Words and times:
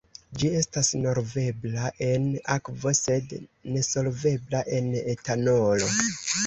Ĝi 0.43 0.47
estas 0.59 0.87
solvebla 0.93 1.91
en 2.07 2.25
akvo, 2.55 2.97
sed 3.03 3.39
nesolvebla 3.77 4.67
en 4.81 4.93
etanolo. 5.17 5.97